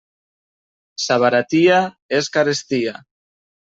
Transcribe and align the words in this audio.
Sa 1.03 1.17
baratia 1.25 1.77
és 2.21 2.31
carestia. 2.39 2.95